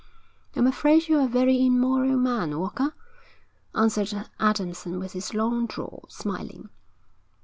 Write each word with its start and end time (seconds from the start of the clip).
'I'm 0.55 0.65
afraid 0.65 1.07
you're 1.07 1.25
a 1.25 1.27
very 1.27 1.63
immoral 1.63 2.17
man, 2.17 2.57
Walker,' 2.57 2.95
answered 3.75 4.27
Adamson 4.39 4.97
with 4.97 5.13
his 5.13 5.35
long 5.35 5.67
drawl, 5.67 6.05
smiling. 6.09 6.69